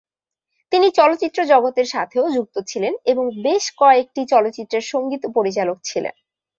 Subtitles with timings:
[0.71, 6.15] তিনি চলচ্চিত্র জগতের সাথেও যুক্ত ছিলেন এবং বেশ কয়েকটি চলচ্চিত্রের সংগীত পরিচালক ছিলেন।